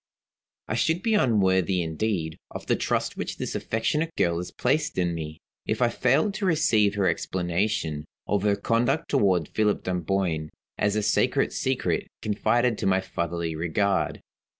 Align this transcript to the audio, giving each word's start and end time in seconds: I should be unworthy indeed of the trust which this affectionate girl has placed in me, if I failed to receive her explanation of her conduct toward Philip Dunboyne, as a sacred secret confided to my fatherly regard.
I 0.67 0.73
should 0.73 1.03
be 1.03 1.13
unworthy 1.13 1.83
indeed 1.83 2.35
of 2.49 2.65
the 2.65 2.75
trust 2.75 3.17
which 3.17 3.37
this 3.37 3.53
affectionate 3.53 4.09
girl 4.17 4.37
has 4.37 4.49
placed 4.49 4.97
in 4.97 5.13
me, 5.13 5.37
if 5.67 5.79
I 5.79 5.89
failed 5.89 6.33
to 6.33 6.45
receive 6.47 6.95
her 6.95 7.07
explanation 7.07 8.05
of 8.25 8.41
her 8.41 8.55
conduct 8.55 9.09
toward 9.09 9.47
Philip 9.49 9.83
Dunboyne, 9.83 10.49
as 10.79 10.95
a 10.95 11.03
sacred 11.03 11.53
secret 11.53 12.07
confided 12.23 12.79
to 12.79 12.87
my 12.87 12.99
fatherly 12.99 13.55
regard. 13.55 14.21